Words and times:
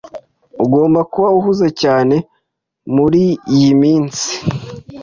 Ugomba 0.63 0.99
kuba 1.11 1.27
uhuze 1.37 1.67
cyane 1.81 2.15
muriyi 2.93 3.69
minsi. 3.81 4.29